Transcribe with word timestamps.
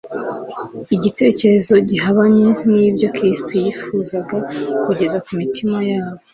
igitekerezo 0.95 1.73
gihabanye 1.89 2.47
n'ibyo 2.71 3.07
Kristo 3.15 3.51
yifuzaga 3.63 4.37
kugeza 4.83 5.17
ku 5.25 5.31
mitima 5.39 5.77
yabo 5.89 6.17